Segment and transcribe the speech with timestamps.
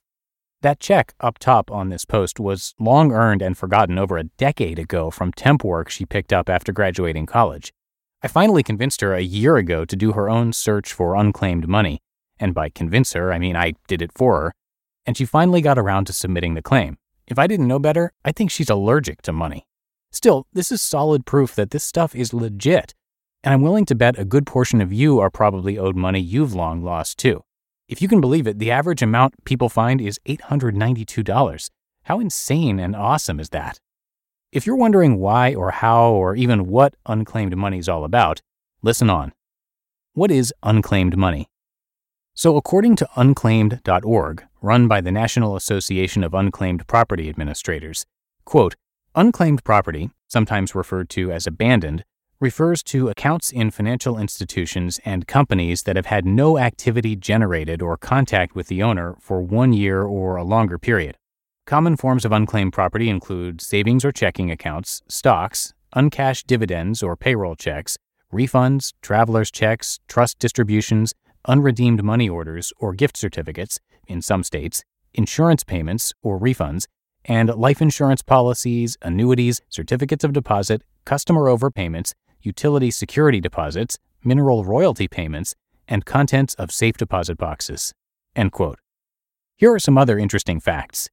[0.62, 4.78] That check up top on this post was long earned and forgotten over a decade
[4.78, 7.72] ago from temp work she picked up after graduating college.
[8.22, 12.00] I finally convinced her a year ago to do her own search for unclaimed money,
[12.40, 14.53] and by convince her, I mean I did it for her,
[15.06, 16.97] and she finally got around to submitting the claim.
[17.28, 19.66] If I didn't know better, I think she's allergic to money.
[20.12, 22.94] Still, this is solid proof that this stuff is legit
[23.44, 26.54] and I'm willing to bet a good portion of you are probably owed money you've
[26.54, 27.44] long lost too.
[27.88, 31.70] If you can believe it, the average amount people find is $892.
[32.04, 33.80] How insane and awesome is that?
[34.52, 38.42] If you're wondering why or how or even what unclaimed money is all about,
[38.82, 39.34] listen on.
[40.14, 41.48] What is unclaimed money?
[42.34, 48.05] So, according to unclaimed.org, run by the National Association of Unclaimed Property Administrators,
[48.44, 48.75] quote,
[49.16, 52.03] unclaimed property, sometimes referred to as abandoned,
[52.41, 57.95] refers to accounts in financial institutions and companies that have had no activity generated or
[57.95, 61.16] contact with the owner for one year or a longer period.
[61.66, 67.55] Common forms of unclaimed property include savings or checking accounts, stocks, uncashed dividends or payroll
[67.55, 67.97] checks,
[68.34, 71.13] refunds, traveler's checks, trust distributions,
[71.45, 76.85] unredeemed money orders or gift certificates in some states, insurance payments or refunds,
[77.25, 85.07] and life insurance policies, annuities, certificates of deposit, customer overpayments, utility security deposits, mineral royalty
[85.07, 85.56] payments,
[85.88, 87.94] and contents of safe deposit boxes.
[88.35, 88.79] End quote.
[89.56, 91.09] Here are some other interesting facts.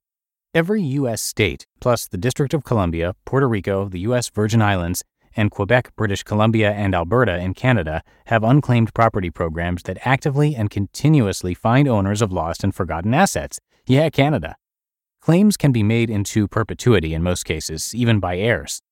[0.53, 1.23] Every U.S.
[1.23, 4.29] state, plus the District of Columbia, Puerto Rico, the U.S.
[4.29, 5.03] Virgin Islands,
[5.37, 10.71] and Quebec, British Columbia, and Alberta in Canada have unclaimed property programs that actively and
[10.71, 13.61] continuously find owners of lost and forgotten assets.
[13.87, 14.57] Yeah, Canada.
[15.21, 18.83] Claims can be made into perpetuity in most cases, even by heirs.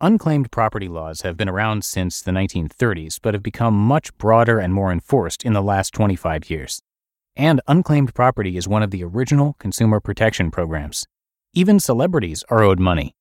[0.00, 4.74] Unclaimed property laws have been around since the 1930s, but have become much broader and
[4.74, 6.82] more enforced in the last 25 years.
[7.34, 11.06] And unclaimed property is one of the original consumer protection programs.
[11.54, 13.14] Even celebrities are owed money.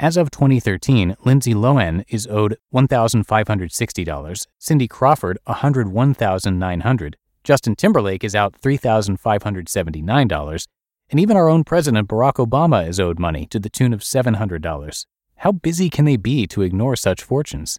[0.00, 8.58] As of 2013, Lindsay Lohan is owed $1,560, Cindy Crawford $101,900, Justin Timberlake is out
[8.62, 10.66] $3,579,
[11.10, 15.04] and even our own President Barack Obama is owed money to the tune of $700.
[15.36, 17.78] How busy can they be to ignore such fortunes?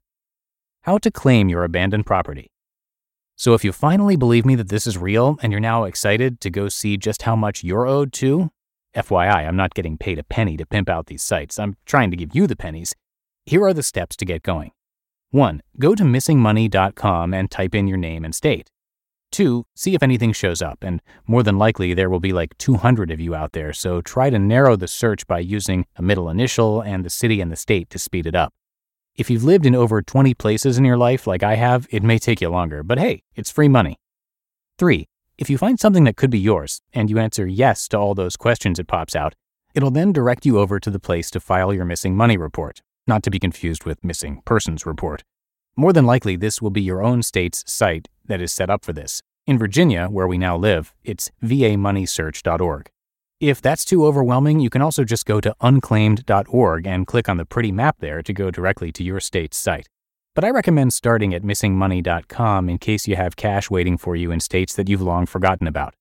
[0.81, 2.51] How to claim your abandoned property.
[3.35, 6.51] So, if you finally believe me that this is real and you're now excited to
[6.51, 8.51] go see just how much you're owed to,
[8.95, 11.59] FYI, I'm not getting paid a penny to pimp out these sites.
[11.59, 12.93] I'm trying to give you the pennies.
[13.45, 14.71] Here are the steps to get going.
[15.31, 15.61] 1.
[15.79, 18.69] Go to missingmoney.com and type in your name and state.
[19.31, 23.11] Two, see if anything shows up, and more than likely there will be like 200
[23.11, 26.81] of you out there, so try to narrow the search by using a middle initial
[26.81, 28.53] and the city and the state to speed it up.
[29.15, 32.17] If you've lived in over 20 places in your life like I have, it may
[32.17, 33.97] take you longer, but hey, it's free money.
[34.77, 35.07] Three,
[35.41, 38.37] if you find something that could be yours, and you answer yes to all those
[38.37, 39.33] questions it pops out,
[39.73, 43.23] It'll then direct you over to the place to file your missing money report, not
[43.23, 45.23] to be confused with missing persons report.
[45.77, 48.91] More than likely, this will be your own state's site that is set up for
[48.91, 49.21] this.
[49.47, 52.89] In Virginia, where we now live, it's vamoneysearch.org.
[53.39, 57.45] If that's too overwhelming, you can also just go to unclaimed.org and click on the
[57.45, 59.87] pretty map there to go directly to your state's site.
[60.33, 64.39] But I recommend starting at missingmoney.com in case you have cash waiting for you in
[64.39, 65.93] states that you've long forgotten about.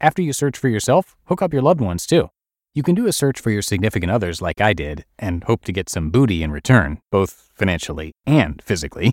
[0.00, 2.30] After you search for yourself, hook up your loved ones too.
[2.74, 5.72] You can do a search for your significant others like I did and hope to
[5.72, 9.12] get some booty in return, both financially and physically.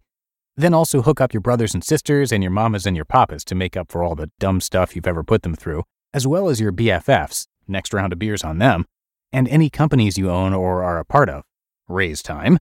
[0.55, 3.55] Then also hook up your brothers and sisters and your mamas and your papas to
[3.55, 5.83] make up for all the dumb stuff you've ever put them through,
[6.13, 8.85] as well as your BFFs, next round of beers on them,
[9.33, 11.43] and any companies you own or are a part of.
[11.89, 12.59] Raise time.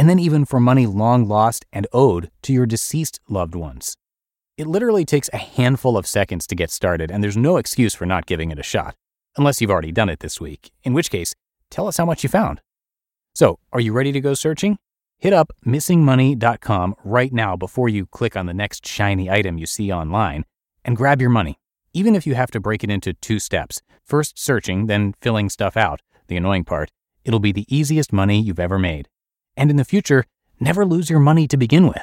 [0.00, 3.98] And then even for money long lost and owed to your deceased loved ones.
[4.56, 8.06] It literally takes a handful of seconds to get started, and there's no excuse for
[8.06, 8.94] not giving it a shot
[9.36, 11.34] unless you've already done it this week, in which case,
[11.70, 12.62] tell us how much you found.
[13.34, 14.78] So, are you ready to go searching?
[15.18, 19.92] Hit up missingmoney.com right now before you click on the next shiny item you see
[19.92, 20.46] online
[20.82, 21.58] and grab your money,
[21.92, 25.76] even if you have to break it into two steps first searching, then filling stuff
[25.76, 26.90] out, the annoying part.
[27.22, 29.10] It'll be the easiest money you've ever made.
[29.60, 30.24] And in the future,
[30.58, 32.02] never lose your money to begin with.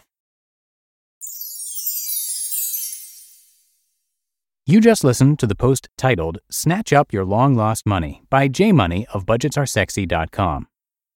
[4.67, 8.71] You just listened to the post titled Snatch Up Your Long Lost Money by J
[8.71, 10.67] Money of BudgetsAreSexy.com.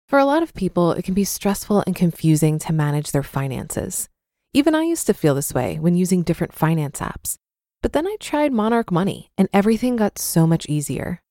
[0.07, 4.09] For a lot of people, it can be stressful and confusing to manage their finances.
[4.51, 7.35] Even I used to feel this way when using different finance apps.
[7.83, 11.21] But then I tried Monarch Money and everything got so much easier.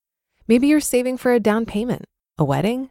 [0.47, 2.05] Maybe you're saving for a down payment,
[2.39, 2.91] a wedding,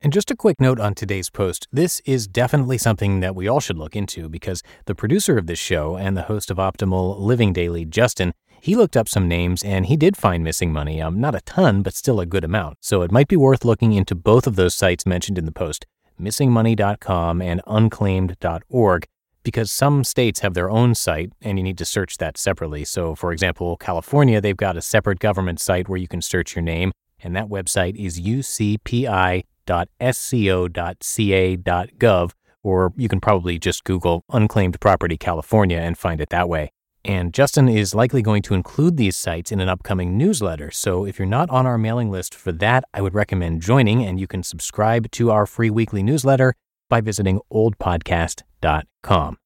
[0.00, 3.58] And just a quick note on today's post this is definitely something that we all
[3.58, 7.52] should look into because the producer of this show and the host of Optimal Living
[7.52, 11.02] Daily, Justin, he looked up some names and he did find missing money.
[11.02, 12.78] Um, not a ton, but still a good amount.
[12.82, 15.86] So it might be worth looking into both of those sites mentioned in the post
[16.20, 19.06] missingmoney.com and unclaimed.org
[19.48, 22.84] because some states have their own site and you need to search that separately.
[22.84, 26.62] So, for example, California, they've got a separate government site where you can search your
[26.62, 29.42] name, and that website is ucpi.sco.ca.gov,
[32.62, 36.70] or you can probably just Google Unclaimed Property California and find it that way.
[37.02, 40.70] And Justin is likely going to include these sites in an upcoming newsletter.
[40.70, 44.20] So if you're not on our mailing list for that, I would recommend joining, and
[44.20, 46.52] you can subscribe to our free weekly newsletter
[46.88, 49.38] by visiting oldpodcast.com.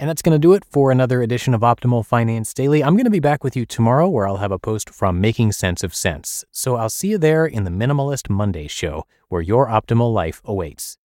[0.00, 2.84] And that's going to do it for another edition of Optimal Finance Daily.
[2.84, 5.50] I'm going to be back with you tomorrow where I'll have a post from Making
[5.50, 6.44] Sense of Cents.
[6.52, 10.98] So I'll see you there in the Minimalist Monday show where your optimal life awaits.